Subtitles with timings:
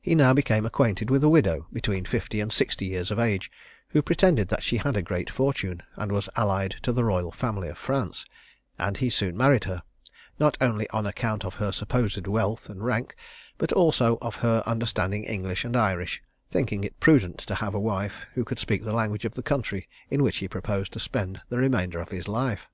[0.00, 3.50] He now became acquainted with a widow, between fifty and sixty years of age,
[3.88, 7.66] who pretended that she had a great fortune, and was allied to the royal family
[7.66, 8.24] of France;
[8.78, 9.82] and he soon married her,
[10.38, 13.16] not only on account of her supposed wealth and rank,
[13.58, 18.26] but also of her understanding English and Irish, thinking it prudent to have a wife
[18.34, 21.58] who could speak the language of the country in which he proposed to spend the
[21.58, 22.68] remainder of his life.